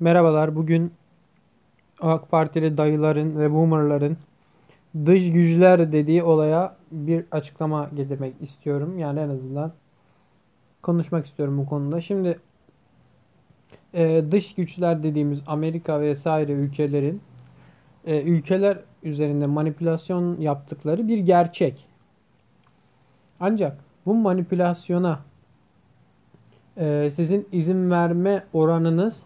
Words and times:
Merhabalar. 0.00 0.56
Bugün 0.56 0.92
AK 2.00 2.30
Partili 2.30 2.76
dayıların 2.76 3.38
ve 3.38 3.52
boomerların 3.52 4.16
dış 5.06 5.32
güçler 5.32 5.92
dediği 5.92 6.22
olaya 6.22 6.76
bir 6.92 7.24
açıklama 7.30 7.90
getirmek 7.96 8.34
istiyorum. 8.40 8.98
Yani 8.98 9.20
en 9.20 9.28
azından 9.28 9.72
konuşmak 10.82 11.26
istiyorum 11.26 11.58
bu 11.58 11.66
konuda. 11.66 12.00
Şimdi 12.00 12.38
e, 13.94 14.24
dış 14.30 14.54
güçler 14.54 15.02
dediğimiz 15.02 15.40
Amerika 15.46 16.00
vesaire 16.00 16.52
ülkelerin 16.52 17.20
e, 18.06 18.22
ülkeler 18.22 18.78
üzerinde 19.02 19.46
manipülasyon 19.46 20.40
yaptıkları 20.40 21.08
bir 21.08 21.18
gerçek. 21.18 21.86
Ancak 23.40 23.76
bu 24.06 24.14
manipülasyona 24.14 25.20
e, 26.76 27.10
sizin 27.10 27.48
izin 27.52 27.90
verme 27.90 28.44
oranınız 28.52 29.24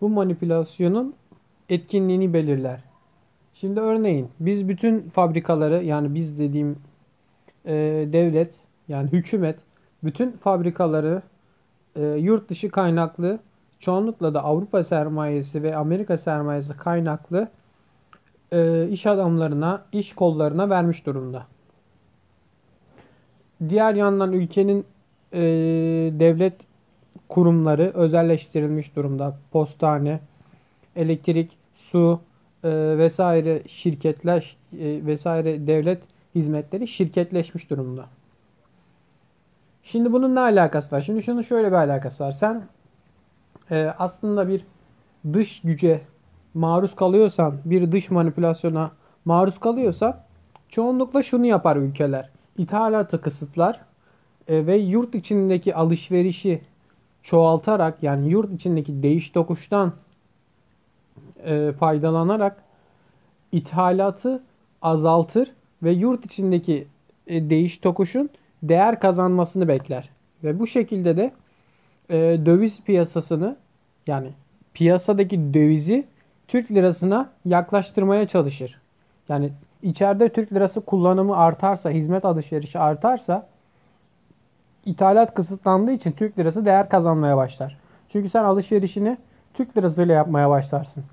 bu 0.00 0.08
manipülasyonun 0.08 1.14
etkinliğini 1.68 2.34
belirler. 2.34 2.80
Şimdi 3.54 3.80
örneğin 3.80 4.28
biz 4.40 4.68
bütün 4.68 5.00
fabrikaları 5.00 5.84
yani 5.84 6.14
biz 6.14 6.38
dediğim 6.38 6.76
e, 7.64 7.74
devlet 8.12 8.54
yani 8.88 9.12
hükümet 9.12 9.58
bütün 10.04 10.30
fabrikaları 10.30 11.22
e, 11.96 12.02
yurt 12.06 12.48
dışı 12.50 12.70
kaynaklı 12.70 13.38
çoğunlukla 13.80 14.34
da 14.34 14.44
Avrupa 14.44 14.84
sermayesi 14.84 15.62
ve 15.62 15.76
Amerika 15.76 16.18
sermayesi 16.18 16.76
kaynaklı 16.76 17.48
e, 18.52 18.88
iş 18.88 19.06
adamlarına, 19.06 19.82
iş 19.92 20.14
kollarına 20.14 20.70
vermiş 20.70 21.06
durumda. 21.06 21.46
Diğer 23.68 23.94
yandan 23.94 24.32
ülkenin 24.32 24.84
e, 25.32 25.40
devlet 26.20 26.54
kurumları 27.28 27.90
özelleştirilmiş 27.94 28.96
durumda. 28.96 29.36
Postane, 29.52 30.20
elektrik, 30.96 31.58
su 31.74 32.20
e, 32.64 32.98
vesaire 32.98 33.62
şirketler 33.68 34.56
e, 34.72 35.06
vesaire 35.06 35.66
devlet 35.66 36.02
hizmetleri 36.34 36.88
şirketleşmiş 36.88 37.70
durumda. 37.70 38.06
Şimdi 39.82 40.12
bunun 40.12 40.34
ne 40.34 40.40
alakası 40.40 40.96
var? 40.96 41.00
Şimdi 41.00 41.22
şunun 41.22 41.42
şöyle 41.42 41.68
bir 41.68 41.76
alakası 41.76 42.24
var. 42.24 42.32
Sen 42.32 42.62
e, 43.70 43.94
aslında 43.98 44.48
bir 44.48 44.64
dış 45.32 45.60
güce 45.60 46.00
maruz 46.54 46.94
kalıyorsan, 46.94 47.54
bir 47.64 47.92
dış 47.92 48.10
manipülasyona 48.10 48.90
maruz 49.24 49.58
kalıyorsan 49.58 50.16
çoğunlukla 50.68 51.22
şunu 51.22 51.46
yapar 51.46 51.76
ülkeler. 51.76 52.30
İthalatı 52.58 53.20
kısıtlar 53.20 53.80
e, 54.48 54.66
ve 54.66 54.76
yurt 54.76 55.14
içindeki 55.14 55.74
alışverişi 55.74 56.60
çoğaltarak 57.22 58.02
yani 58.02 58.28
yurt 58.28 58.52
içindeki 58.52 59.02
değiş 59.02 59.30
tokuştan 59.30 59.92
e, 61.44 61.72
faydalanarak 61.72 62.64
ithalatı 63.52 64.42
azaltır 64.82 65.52
ve 65.82 65.90
yurt 65.90 66.24
içindeki 66.24 66.86
e, 67.26 67.50
değiş 67.50 67.78
tokuşun 67.78 68.30
değer 68.62 69.00
kazanmasını 69.00 69.68
bekler. 69.68 70.08
Ve 70.44 70.58
bu 70.58 70.66
şekilde 70.66 71.16
de 71.16 71.32
e, 72.10 72.16
döviz 72.46 72.82
piyasasını 72.82 73.56
yani 74.06 74.30
piyasadaki 74.74 75.54
dövizi 75.54 76.06
Türk 76.48 76.70
lirasına 76.70 77.30
yaklaştırmaya 77.44 78.28
çalışır. 78.28 78.80
Yani 79.28 79.50
içeride 79.82 80.28
Türk 80.28 80.52
lirası 80.52 80.80
kullanımı 80.80 81.36
artarsa, 81.36 81.90
hizmet 81.90 82.24
alışverişi 82.24 82.78
artarsa 82.78 83.46
ithalat 84.86 85.34
kısıtlandığı 85.34 85.92
için 85.92 86.12
Türk 86.12 86.38
lirası 86.38 86.64
değer 86.64 86.88
kazanmaya 86.88 87.36
başlar. 87.36 87.78
Çünkü 88.08 88.28
sen 88.28 88.44
alışverişini 88.44 89.18
Türk 89.54 89.76
lirasıyla 89.76 90.14
yapmaya 90.14 90.50
başlarsın. 90.50 91.04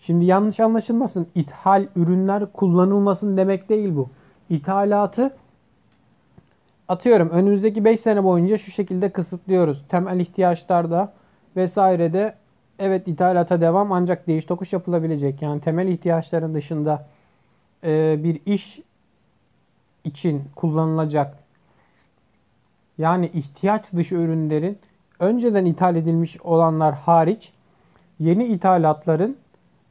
Şimdi 0.00 0.24
yanlış 0.24 0.60
anlaşılmasın. 0.60 1.26
İthal 1.34 1.86
ürünler 1.96 2.52
kullanılmasın 2.52 3.36
demek 3.36 3.68
değil 3.68 3.96
bu. 3.96 4.08
İthalatı 4.50 5.36
atıyorum 6.88 7.30
önümüzdeki 7.30 7.84
5 7.84 8.00
sene 8.00 8.24
boyunca 8.24 8.58
şu 8.58 8.70
şekilde 8.70 9.12
kısıtlıyoruz. 9.12 9.84
Temel 9.88 10.20
ihtiyaçlarda 10.20 11.12
vesairede 11.56 12.34
evet 12.78 13.08
ithalata 13.08 13.60
devam 13.60 13.92
ancak 13.92 14.26
değiş 14.26 14.44
tokuş 14.44 14.72
yapılabilecek. 14.72 15.42
Yani 15.42 15.60
temel 15.60 15.88
ihtiyaçların 15.88 16.54
dışında 16.54 17.06
bir 18.22 18.40
iş 18.46 18.80
için 20.04 20.42
kullanılacak 20.56 21.38
yani 22.98 23.30
ihtiyaç 23.34 23.92
dışı 23.92 24.14
ürünlerin 24.14 24.78
önceden 25.20 25.64
ithal 25.64 25.96
edilmiş 25.96 26.40
olanlar 26.40 26.94
hariç 26.94 27.52
yeni 28.18 28.46
ithalatların 28.46 29.36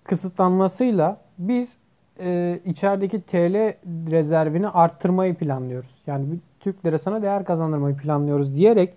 kısıtlanmasıyla 0.03 1.17
biz 1.37 1.77
e, 2.19 2.59
içerideki 2.65 3.21
TL 3.21 3.73
rezervini 4.11 4.67
arttırmayı 4.69 5.35
planlıyoruz. 5.35 6.01
Yani 6.07 6.25
Türk 6.59 6.85
lirasına 6.85 7.21
değer 7.21 7.45
kazandırmayı 7.45 7.95
planlıyoruz 7.97 8.55
diyerek 8.55 8.93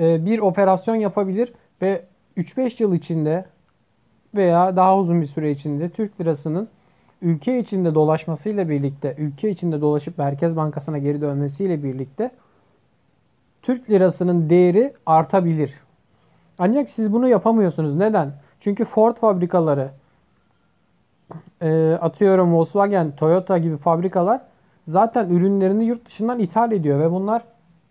e, 0.00 0.24
bir 0.26 0.38
operasyon 0.38 0.96
yapabilir 0.96 1.52
ve 1.82 2.04
3-5 2.36 2.82
yıl 2.82 2.94
içinde 2.94 3.44
veya 4.34 4.76
daha 4.76 4.98
uzun 4.98 5.20
bir 5.20 5.26
süre 5.26 5.50
içinde 5.50 5.88
Türk 5.88 6.20
lirasının 6.20 6.68
ülke 7.22 7.58
içinde 7.58 7.94
dolaşmasıyla 7.94 8.68
birlikte, 8.68 9.14
ülke 9.18 9.50
içinde 9.50 9.80
dolaşıp 9.80 10.18
Merkez 10.18 10.56
Bankası'na 10.56 10.98
geri 10.98 11.20
dönmesiyle 11.20 11.82
birlikte 11.82 12.30
Türk 13.62 13.90
lirasının 13.90 14.50
değeri 14.50 14.94
artabilir. 15.06 15.74
Ancak 16.58 16.90
siz 16.90 17.12
bunu 17.12 17.28
yapamıyorsunuz. 17.28 17.96
Neden? 17.96 18.32
Çünkü 18.60 18.84
Ford 18.84 19.16
fabrikaları, 19.16 19.90
e, 21.60 21.98
atıyorum 22.00 22.54
Volkswagen, 22.54 23.16
Toyota 23.16 23.58
gibi 23.58 23.76
fabrikalar 23.76 24.40
zaten 24.88 25.28
ürünlerini 25.28 25.84
yurt 25.84 26.06
dışından 26.06 26.38
ithal 26.38 26.72
ediyor 26.72 27.00
ve 27.00 27.10
bunlar 27.10 27.42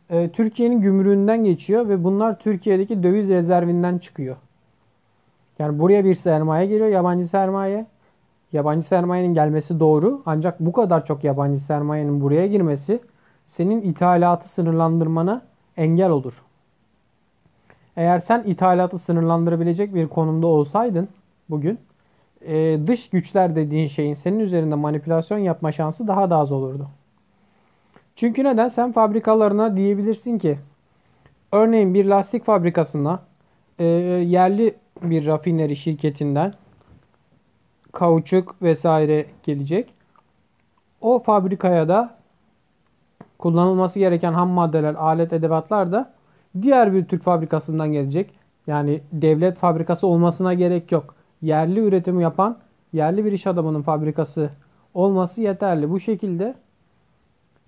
e, 0.09 0.29
Türkiye'nin 0.29 0.81
gümrüğünden 0.81 1.43
geçiyor 1.43 1.89
ve 1.89 2.03
bunlar 2.03 2.39
Türkiye'deki 2.39 3.03
döviz 3.03 3.29
rezervinden 3.29 3.97
çıkıyor. 3.97 4.35
Yani 5.59 5.79
buraya 5.79 6.05
bir 6.05 6.15
sermaye 6.15 6.65
geliyor, 6.65 6.87
yabancı 6.87 7.27
sermaye 7.27 7.85
yabancı 8.53 8.87
sermayenin 8.87 9.33
gelmesi 9.33 9.79
doğru. 9.79 10.21
Ancak 10.25 10.59
bu 10.59 10.71
kadar 10.71 11.05
çok 11.05 11.23
yabancı 11.23 11.59
sermayenin 11.59 12.21
buraya 12.21 12.47
girmesi 12.47 12.99
senin 13.47 13.81
ithalatı 13.81 14.49
sınırlandırmana 14.49 15.41
engel 15.77 16.09
olur. 16.09 16.33
Eğer 17.95 18.19
sen 18.19 18.43
ithalatı 18.43 18.97
sınırlandırabilecek 18.97 19.95
bir 19.95 20.07
konumda 20.07 20.47
olsaydın 20.47 21.07
bugün 21.49 21.79
e, 22.41 22.79
dış 22.87 23.09
güçler 23.09 23.55
dediğin 23.55 23.87
şeyin 23.87 24.13
senin 24.13 24.39
üzerinde 24.39 24.75
manipülasyon 24.75 25.37
yapma 25.37 25.71
şansı 25.71 26.07
daha 26.07 26.29
da 26.29 26.37
az 26.37 26.51
olurdu. 26.51 26.87
Çünkü 28.15 28.43
neden? 28.43 28.67
Sen 28.67 28.91
fabrikalarına 28.91 29.77
diyebilirsin 29.77 30.37
ki 30.37 30.57
örneğin 31.51 31.93
bir 31.93 32.05
lastik 32.05 32.45
fabrikasına 32.45 33.19
e, 33.79 33.85
yerli 33.85 34.75
bir 35.01 35.25
rafineri 35.25 35.75
şirketinden 35.75 36.53
kauçuk 37.91 38.61
vesaire 38.61 39.25
gelecek. 39.43 39.93
O 41.01 41.19
fabrikaya 41.19 41.87
da 41.87 42.15
kullanılması 43.37 43.99
gereken 43.99 44.33
ham 44.33 44.49
maddeler, 44.49 44.95
alet, 44.95 45.33
edevatlar 45.33 45.91
da 45.91 46.13
diğer 46.61 46.93
bir 46.93 47.05
Türk 47.05 47.23
fabrikasından 47.23 47.91
gelecek. 47.91 48.39
Yani 48.67 49.01
devlet 49.11 49.57
fabrikası 49.57 50.07
olmasına 50.07 50.53
gerek 50.53 50.91
yok. 50.91 51.15
Yerli 51.41 51.79
üretimi 51.79 52.23
yapan 52.23 52.57
yerli 52.93 53.25
bir 53.25 53.31
iş 53.31 53.47
adamının 53.47 53.81
fabrikası 53.81 54.49
olması 54.93 55.41
yeterli. 55.41 55.89
Bu 55.89 55.99
şekilde 55.99 56.55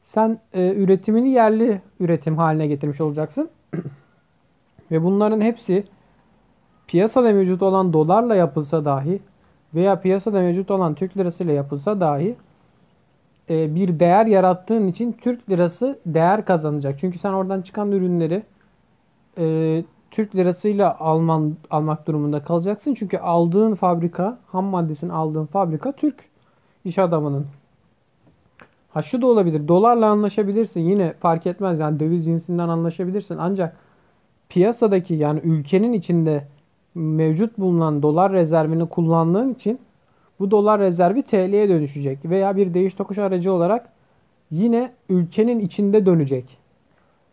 sen 0.03 0.39
e, 0.53 0.73
üretimini 0.73 1.29
yerli 1.29 1.81
üretim 2.00 2.38
haline 2.38 2.67
getirmiş 2.67 3.01
olacaksın. 3.01 3.50
Ve 4.91 5.03
bunların 5.03 5.41
hepsi 5.41 5.83
piyasada 6.88 7.31
mevcut 7.31 7.62
olan 7.62 7.94
dolarla 7.94 8.36
yapılsa 8.36 8.86
dahi 8.86 9.21
veya 9.75 10.01
piyasada 10.01 10.41
mevcut 10.41 10.71
olan 10.71 10.95
Türk 10.95 11.17
lirası 11.17 11.43
ile 11.43 11.53
yapılsa 11.53 11.99
dahi 11.99 12.35
e, 13.49 13.75
bir 13.75 13.99
değer 13.99 14.25
yarattığın 14.25 14.87
için 14.87 15.11
Türk 15.21 15.49
lirası 15.49 15.99
değer 16.05 16.45
kazanacak. 16.45 16.99
Çünkü 16.99 17.17
sen 17.17 17.33
oradan 17.33 17.61
çıkan 17.61 17.91
ürünleri 17.91 18.43
e, 19.37 19.83
Türk 20.11 20.35
lirasıyla 20.35 20.99
alman 20.99 21.55
almak 21.69 22.07
durumunda 22.07 22.43
kalacaksın. 22.43 22.93
Çünkü 22.93 23.17
aldığın 23.17 23.75
fabrika, 23.75 24.37
ham 24.47 24.65
maddesini 24.65 25.13
aldığın 25.13 25.45
fabrika 25.45 25.91
Türk 25.91 26.15
iş 26.85 26.99
adamının. 26.99 27.45
Ha 28.93 29.01
şu 29.01 29.21
da 29.21 29.27
olabilir. 29.27 29.67
Dolarla 29.67 30.09
anlaşabilirsin. 30.09 30.81
Yine 30.81 31.13
fark 31.13 31.47
etmez. 31.47 31.79
Yani 31.79 31.99
döviz 31.99 32.25
cinsinden 32.25 32.69
anlaşabilirsin. 32.69 33.37
Ancak 33.37 33.77
piyasadaki 34.49 35.13
yani 35.13 35.39
ülkenin 35.43 35.93
içinde 35.93 36.47
mevcut 36.95 37.57
bulunan 37.57 38.04
dolar 38.04 38.34
rezervini 38.34 38.90
kullandığın 38.90 39.54
için 39.54 39.80
bu 40.40 40.51
dolar 40.51 40.80
rezervi 40.81 41.24
TL'ye 41.24 41.69
dönüşecek 41.69 42.25
veya 42.25 42.56
bir 42.56 42.74
değiş 42.74 42.94
tokuş 42.94 43.18
aracı 43.18 43.54
olarak 43.54 43.90
yine 44.51 44.94
ülkenin 45.10 45.60
içinde 45.60 46.06
dönecek. 46.06 46.57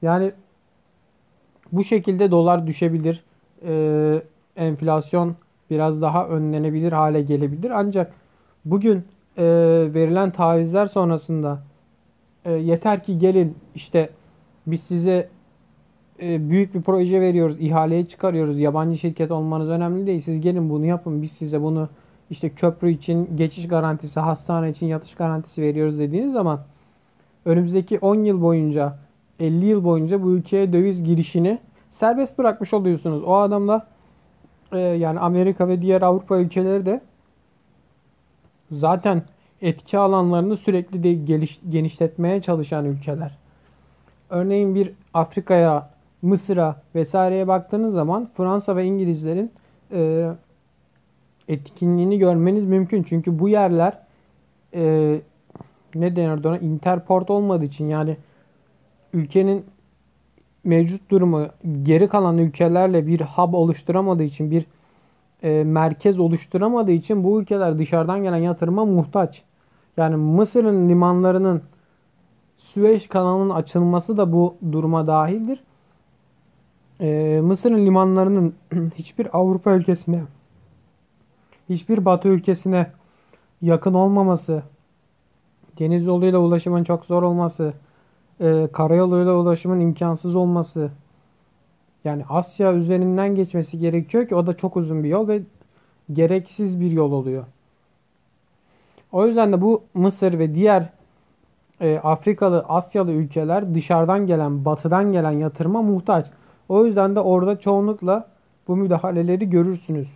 Yani 0.03 0.33
Bu 1.73 1.85
şekilde 1.85 2.31
dolar 2.31 2.67
düşebilir. 2.67 3.25
Ee, 3.67 4.23
enflasyon 4.57 5.37
biraz 5.71 6.03
daha 6.03 6.29
önlenebilir 6.29 6.93
hale 6.93 7.23
gelebilir. 7.23 7.71
Ancak 7.71 8.15
bugün 8.65 9.05
e, 9.37 9.45
verilen 9.95 10.31
tavizler 10.31 10.87
sonrasında 10.87 11.62
e, 12.45 12.53
yeter 12.53 13.03
ki 13.05 13.19
gelin 13.19 13.59
işte 13.75 14.11
biz 14.67 14.83
size 14.83 15.29
büyük 16.20 16.75
bir 16.75 16.82
proje 16.82 17.20
veriyoruz, 17.20 17.56
ihaleye 17.61 18.08
çıkarıyoruz. 18.08 18.61
Yabancı 18.61 18.99
şirket 18.99 19.31
olmanız 19.31 19.69
önemli 19.69 20.06
değil. 20.06 20.20
Siz 20.20 20.40
gelin 20.40 20.70
bunu 20.70 20.87
yapın. 20.87 21.22
Biz 21.22 21.32
size 21.32 21.62
bunu 21.62 21.88
işte 22.31 22.50
köprü 22.50 22.90
için 22.90 23.37
geçiş 23.37 23.69
garantisi, 23.69 24.20
hastane 24.20 24.70
için 24.70 24.87
yatış 24.87 25.14
garantisi 25.14 25.62
veriyoruz 25.62 25.99
dediğiniz 25.99 26.32
zaman 26.32 26.61
önümüzdeki 27.44 27.99
10 27.99 28.25
yıl 28.25 28.43
boyunca, 28.43 28.99
50 29.40 29.67
yıl 29.67 29.84
boyunca 29.84 30.22
bu 30.22 30.31
ülkeye 30.31 30.72
döviz 30.72 31.05
girişini 31.05 31.58
serbest 31.90 32.38
bırakmış 32.38 32.75
oluyorsunuz. 32.75 33.23
O 33.25 33.34
adamla 33.34 33.87
e, 34.73 34.78
yani 34.78 35.20
Amerika 35.20 35.69
ve 35.69 35.82
diğer 35.82 36.02
Avrupa 36.02 36.37
ülkeleri 36.38 36.87
de 36.87 37.00
zaten 38.70 39.23
etki 39.62 39.99
alanlarını 39.99 40.56
sürekli 40.56 41.02
de 41.02 41.12
geliş, 41.12 41.61
genişletmeye 41.69 42.43
çalışan 42.43 42.84
ülkeler. 42.84 43.38
Örneğin 44.31 44.75
bir 44.75 44.93
Afrika'ya, 45.14 45.90
Mısır'a 46.22 46.82
vesaireye 46.94 47.49
baktığınız 47.49 47.94
zaman 47.94 48.28
Fransa 48.37 48.76
ve 48.76 48.84
İngilizlerin 48.84 49.52
e, 49.93 50.31
etkinliğini 51.49 52.19
görmeniz 52.19 52.64
mümkün. 52.64 53.02
Çünkü 53.02 53.38
bu 53.38 53.49
yerler 53.49 53.99
e, 54.75 55.20
ne 55.94 56.17
denir 56.17 56.44
ona 56.44 56.58
interport 56.58 57.31
olmadığı 57.31 57.64
için 57.64 57.88
yani 57.88 58.17
ülkenin 59.12 59.64
mevcut 60.64 61.11
durumu 61.11 61.46
geri 61.82 62.08
kalan 62.08 62.38
ülkelerle 62.38 63.06
bir 63.06 63.20
hub 63.20 63.55
oluşturamadığı 63.55 64.23
için 64.23 64.50
bir 64.50 64.66
e, 65.43 65.64
merkez 65.64 66.20
oluşturamadığı 66.20 66.93
için 66.93 67.25
bu 67.25 67.40
ülkeler 67.40 67.78
dışarıdan 67.78 68.23
gelen 68.23 68.37
yatırıma 68.37 68.84
muhtaç. 68.84 69.43
Yani 69.96 70.16
Mısır'ın 70.16 70.88
limanlarının 70.88 71.62
Süveyş 72.58 73.06
kanalının 73.06 73.50
açılması 73.50 74.16
da 74.16 74.32
bu 74.32 74.56
duruma 74.73 75.06
dahildir. 75.06 75.61
Ee, 77.00 77.41
Mısır'ın 77.43 77.87
limanlarının 77.87 78.55
hiçbir 78.94 79.38
Avrupa 79.38 79.70
ülkesine, 79.70 80.23
hiçbir 81.69 82.05
Batı 82.05 82.29
ülkesine 82.29 82.91
yakın 83.62 83.94
olmaması, 83.94 84.62
deniz 85.79 86.06
yoluyla 86.06 86.38
ulaşımın 86.38 86.85
çok 86.85 87.05
zor 87.05 87.23
olması, 87.23 87.73
e, 88.41 88.69
karayoluyla 88.73 89.35
ulaşımın 89.35 89.81
imkansız 89.81 90.35
olması, 90.35 90.91
yani 92.05 92.25
Asya 92.29 92.73
üzerinden 92.73 93.35
geçmesi 93.35 93.79
gerekiyor 93.79 94.29
ki 94.29 94.35
o 94.35 94.47
da 94.47 94.56
çok 94.56 94.76
uzun 94.76 95.05
bir 95.05 95.08
yol 95.08 95.29
ve 95.29 95.43
gereksiz 96.12 96.81
bir 96.81 96.91
yol 96.91 97.12
oluyor. 97.12 97.44
O 99.12 99.26
yüzden 99.26 99.52
de 99.52 99.61
bu 99.61 99.82
Mısır 99.94 100.38
ve 100.38 100.55
diğer 100.55 100.88
e, 101.81 101.99
Afrikalı, 101.99 102.64
Asyalı 102.69 103.12
ülkeler 103.12 103.75
dışarıdan 103.75 104.26
gelen, 104.26 104.64
batıdan 104.64 105.12
gelen 105.12 105.31
yatırıma 105.31 105.82
muhtaç. 105.82 106.31
O 106.70 106.84
yüzden 106.84 107.17
de 107.17 107.20
orada 107.20 107.61
çoğunlukla 107.61 108.28
bu 108.69 108.76
müdahaleleri 108.76 109.50
görürsünüz. 109.50 110.08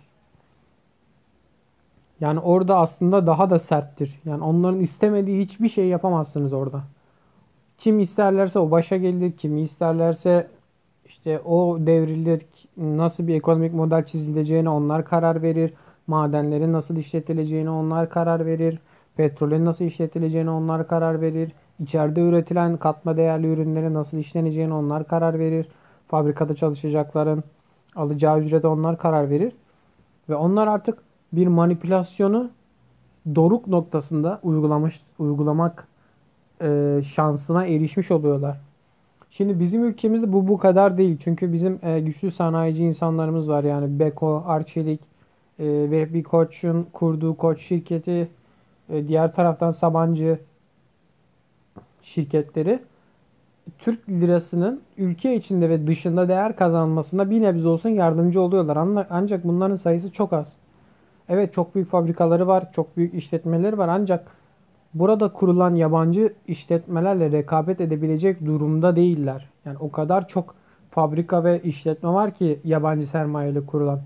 Yani 2.19 2.39
orada 2.39 2.77
aslında 2.77 3.27
daha 3.27 3.49
da 3.49 3.59
serttir. 3.59 4.19
Yani 4.25 4.43
onların 4.43 4.79
istemediği 4.79 5.43
hiçbir 5.43 5.69
şey 5.69 5.87
yapamazsınız 5.87 6.53
orada. 6.53 6.83
Kim 7.77 7.99
isterlerse 7.99 8.59
o 8.59 8.71
başa 8.71 8.97
gelir, 8.97 9.31
kimi 9.31 9.61
isterlerse 9.61 10.47
işte 11.05 11.39
o 11.39 11.77
devrilir, 11.79 12.45
nasıl 12.77 13.27
bir 13.27 13.35
ekonomik 13.35 13.73
model 13.73 14.05
çizileceğine 14.05 14.69
onlar 14.69 15.05
karar 15.05 15.41
verir. 15.41 15.73
Madenlerin 16.07 16.73
nasıl 16.73 16.97
işletileceğine 16.97 17.69
onlar 17.69 18.09
karar 18.09 18.45
verir. 18.45 18.79
Petrolün 19.15 19.65
nasıl 19.65 19.85
işletileceğine 19.85 20.49
onlar 20.49 20.87
karar 20.87 21.21
verir. 21.21 21.51
İçeride 21.79 22.21
üretilen 22.21 22.77
katma 22.77 23.17
değerli 23.17 23.47
ürünlerin 23.47 23.93
nasıl 23.93 24.17
işleneceğine 24.17 24.73
onlar 24.73 25.07
karar 25.07 25.39
verir. 25.39 25.67
Fabrikada 26.07 26.55
çalışacakların 26.55 27.43
alacağı 27.95 28.39
ücrete 28.39 28.67
onlar 28.67 28.97
karar 28.97 29.29
verir. 29.29 29.53
Ve 30.29 30.35
onlar 30.35 30.67
artık 30.67 30.97
bir 31.33 31.47
manipülasyonu 31.47 32.49
doruk 33.35 33.67
noktasında 33.67 34.39
uygulamış 34.43 35.01
uygulamak 35.19 35.87
e, 36.61 37.01
şansına 37.15 37.65
erişmiş 37.65 38.11
oluyorlar. 38.11 38.57
Şimdi 39.29 39.59
bizim 39.59 39.83
ülkemizde 39.83 40.33
bu 40.33 40.47
bu 40.47 40.57
kadar 40.57 40.97
değil. 40.97 41.17
Çünkü 41.23 41.53
bizim 41.53 41.79
e, 41.83 41.99
güçlü 41.99 42.31
sanayici 42.31 42.85
insanlarımız 42.85 43.49
var. 43.49 43.63
Yani 43.63 43.99
Beko, 43.99 44.43
Arçelik 44.47 45.01
e, 45.59 45.65
ve 45.65 46.13
bir 46.13 46.23
Koç'un 46.23 46.87
kurduğu 46.93 47.37
Koç 47.37 47.61
şirketi, 47.61 48.29
e, 48.89 49.07
diğer 49.07 49.33
taraftan 49.33 49.71
Sabancı 49.71 50.39
şirketleri 52.01 52.79
Türk 53.77 54.09
lirasının 54.09 54.81
ülke 54.97 55.35
içinde 55.35 55.69
ve 55.69 55.87
dışında 55.87 56.27
değer 56.27 56.55
kazanmasına 56.55 57.29
bir 57.29 57.41
nebze 57.41 57.67
olsun 57.67 57.89
yardımcı 57.89 58.41
oluyorlar. 58.41 59.05
Ancak 59.09 59.43
bunların 59.43 59.75
sayısı 59.75 60.11
çok 60.11 60.33
az. 60.33 60.55
Evet 61.29 61.53
çok 61.53 61.75
büyük 61.75 61.89
fabrikaları 61.89 62.47
var, 62.47 62.71
çok 62.71 62.97
büyük 62.97 63.13
işletmeleri 63.13 63.77
var 63.77 63.87
ancak 63.87 64.27
burada 64.93 65.33
kurulan 65.33 65.75
yabancı 65.75 66.33
işletmelerle 66.47 67.31
rekabet 67.31 67.81
edebilecek 67.81 68.45
durumda 68.45 68.95
değiller. 68.95 69.49
Yani 69.65 69.77
o 69.79 69.91
kadar 69.91 70.27
çok 70.27 70.55
fabrika 70.91 71.43
ve 71.43 71.61
işletme 71.61 72.09
var 72.09 72.33
ki 72.33 72.59
yabancı 72.63 73.07
sermayeyle 73.07 73.65
kurulan. 73.65 74.01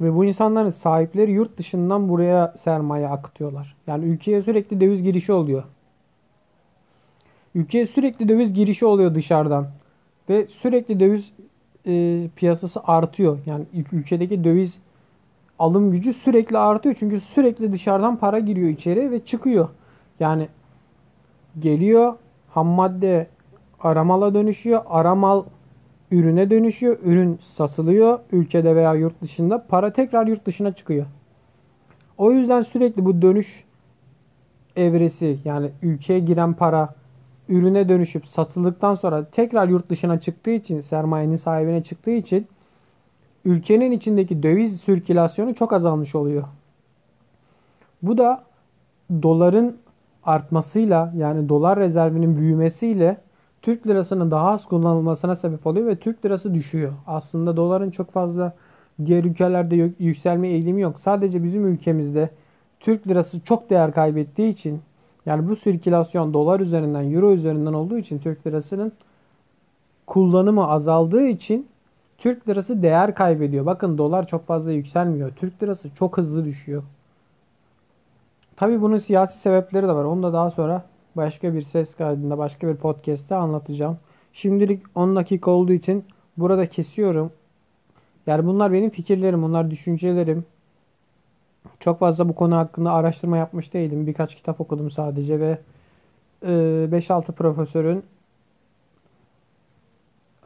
Ve 0.00 0.14
bu 0.14 0.24
insanların 0.24 0.70
sahipleri 0.70 1.32
yurt 1.32 1.58
dışından 1.58 2.08
buraya 2.08 2.54
sermaye 2.56 3.08
akıtıyorlar. 3.08 3.76
Yani 3.86 4.04
ülkeye 4.04 4.42
sürekli 4.42 4.80
döviz 4.80 5.02
girişi 5.02 5.32
oluyor. 5.32 5.62
Ülkeye 7.54 7.86
sürekli 7.86 8.28
döviz 8.28 8.54
girişi 8.54 8.86
oluyor 8.86 9.14
dışarıdan. 9.14 9.66
Ve 10.28 10.46
sürekli 10.46 11.00
döviz 11.00 11.32
e, 11.86 12.28
piyasası 12.36 12.80
artıyor. 12.84 13.38
Yani 13.46 13.64
ülkedeki 13.92 14.44
döviz 14.44 14.78
alım 15.58 15.90
gücü 15.90 16.12
sürekli 16.12 16.58
artıyor. 16.58 16.94
Çünkü 16.98 17.20
sürekli 17.20 17.72
dışarıdan 17.72 18.16
para 18.16 18.38
giriyor 18.38 18.68
içeri 18.68 19.10
ve 19.10 19.24
çıkıyor. 19.24 19.68
Yani 20.20 20.48
geliyor 21.58 22.14
ham 22.50 22.66
madde 22.66 23.26
aramala 23.80 24.34
dönüşüyor. 24.34 24.82
Aramal 24.86 25.44
ürüne 26.10 26.50
dönüşüyor. 26.50 26.98
Ürün 27.04 27.38
satılıyor 27.40 28.18
ülkede 28.32 28.76
veya 28.76 28.94
yurt 28.94 29.22
dışında. 29.22 29.66
Para 29.66 29.92
tekrar 29.92 30.26
yurt 30.26 30.46
dışına 30.46 30.72
çıkıyor. 30.72 31.06
O 32.18 32.32
yüzden 32.32 32.62
sürekli 32.62 33.04
bu 33.04 33.22
dönüş 33.22 33.64
evresi 34.76 35.38
yani 35.44 35.70
ülkeye 35.82 36.18
giren 36.18 36.52
para 36.52 36.94
ürüne 37.48 37.88
dönüşüp 37.88 38.26
satıldıktan 38.26 38.94
sonra 38.94 39.24
tekrar 39.24 39.68
yurt 39.68 39.90
dışına 39.90 40.20
çıktığı 40.20 40.50
için 40.50 40.80
sermayenin 40.80 41.36
sahibine 41.36 41.82
çıktığı 41.82 42.10
için 42.10 42.46
ülkenin 43.44 43.92
içindeki 43.92 44.42
döviz 44.42 44.80
sirkülasyonu 44.80 45.54
çok 45.54 45.72
azalmış 45.72 46.14
oluyor. 46.14 46.44
Bu 48.02 48.18
da 48.18 48.44
doların 49.22 49.76
artmasıyla 50.24 51.12
yani 51.16 51.48
dolar 51.48 51.78
rezervinin 51.78 52.36
büyümesiyle 52.36 53.16
Türk 53.62 53.86
lirasının 53.86 54.30
daha 54.30 54.50
az 54.50 54.66
kullanılmasına 54.66 55.34
sebep 55.34 55.66
oluyor 55.66 55.86
ve 55.86 55.96
Türk 55.96 56.24
lirası 56.24 56.54
düşüyor. 56.54 56.92
Aslında 57.06 57.56
doların 57.56 57.90
çok 57.90 58.10
fazla 58.10 58.52
diğer 59.06 59.24
ülkelerde 59.24 59.90
yükselme 59.98 60.48
eğilimi 60.48 60.80
yok. 60.80 61.00
Sadece 61.00 61.44
bizim 61.44 61.66
ülkemizde 61.66 62.30
Türk 62.80 63.08
lirası 63.08 63.40
çok 63.40 63.70
değer 63.70 63.92
kaybettiği 63.92 64.52
için 64.52 64.80
yani 65.26 65.48
bu 65.48 65.56
sirkülasyon 65.56 66.34
dolar 66.34 66.60
üzerinden, 66.60 67.12
euro 67.12 67.32
üzerinden 67.32 67.72
olduğu 67.72 67.98
için 67.98 68.18
Türk 68.18 68.46
lirasının 68.46 68.92
kullanımı 70.06 70.68
azaldığı 70.68 71.26
için 71.26 71.68
Türk 72.18 72.48
lirası 72.48 72.82
değer 72.82 73.14
kaybediyor. 73.14 73.66
Bakın 73.66 73.98
dolar 73.98 74.26
çok 74.26 74.46
fazla 74.46 74.72
yükselmiyor. 74.72 75.30
Türk 75.36 75.62
lirası 75.62 75.94
çok 75.94 76.18
hızlı 76.18 76.44
düşüyor. 76.44 76.82
Tabi 78.56 78.82
bunun 78.82 78.98
siyasi 78.98 79.38
sebepleri 79.38 79.88
de 79.88 79.92
var. 79.92 80.04
Onu 80.04 80.22
da 80.22 80.32
daha 80.32 80.50
sonra 80.50 80.84
başka 81.16 81.54
bir 81.54 81.62
ses 81.62 81.94
kaydında, 81.94 82.38
başka 82.38 82.68
bir 82.68 82.76
podcast'te 82.76 83.34
anlatacağım. 83.34 83.98
Şimdilik 84.32 84.82
10 84.94 85.16
dakika 85.16 85.50
olduğu 85.50 85.72
için 85.72 86.04
burada 86.36 86.66
kesiyorum. 86.66 87.32
Yani 88.26 88.46
bunlar 88.46 88.72
benim 88.72 88.90
fikirlerim, 88.90 89.42
bunlar 89.42 89.70
düşüncelerim. 89.70 90.44
Çok 91.80 91.98
fazla 91.98 92.28
bu 92.28 92.34
konu 92.34 92.56
hakkında 92.56 92.92
araştırma 92.92 93.36
yapmış 93.36 93.74
değilim. 93.74 94.06
Birkaç 94.06 94.34
kitap 94.34 94.60
okudum 94.60 94.90
sadece 94.90 95.40
ve 95.40 95.58
5-6 96.44 97.32
e, 97.32 97.34
profesörün 97.34 98.04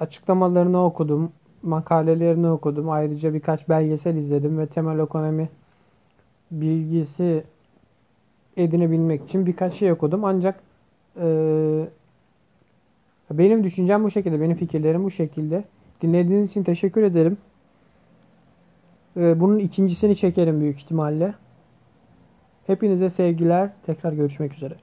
açıklamalarını 0.01 0.85
okudum. 0.85 1.33
Makalelerini 1.63 2.49
okudum. 2.49 2.91
Ayrıca 2.91 3.35
birkaç 3.35 3.69
belgesel 3.69 4.17
izledim 4.17 4.59
ve 4.59 4.67
temel 4.67 4.99
ekonomi 4.99 5.49
bilgisi 6.51 7.45
edinebilmek 8.57 9.25
için 9.25 9.47
birkaç 9.47 9.75
şey 9.75 9.93
okudum. 9.93 10.25
Ancak 10.25 10.61
e, 11.21 11.27
benim 13.31 13.65
düşüncem 13.65 14.05
bu 14.05 14.11
şekilde. 14.11 14.41
Benim 14.41 14.57
fikirlerim 14.57 15.05
bu 15.05 15.11
şekilde. 15.11 15.65
Dinlediğiniz 16.03 16.51
için 16.51 16.63
teşekkür 16.63 17.03
ederim. 17.03 17.39
Ee, 19.17 19.41
bunun 19.41 19.59
ikincisini 19.59 20.17
çekerim 20.17 20.61
büyük 20.61 20.77
ihtimalle. 20.77 21.35
Hepinize 22.67 23.11
sevgiler. 23.11 23.71
Tekrar 23.87 24.13
görüşmek 24.13 24.55
üzere. 24.55 24.75